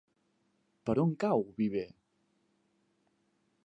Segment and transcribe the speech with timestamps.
[0.89, 1.85] Per on cau Viver?